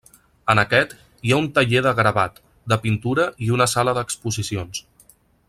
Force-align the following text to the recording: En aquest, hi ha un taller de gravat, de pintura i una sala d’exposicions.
En 0.51 0.61
aquest, 0.61 0.95
hi 1.27 1.33
ha 1.33 1.37
un 1.41 1.49
taller 1.57 1.83
de 1.87 1.93
gravat, 1.99 2.41
de 2.73 2.79
pintura 2.87 3.27
i 3.49 3.51
una 3.59 3.69
sala 3.75 3.95
d’exposicions. 3.99 4.83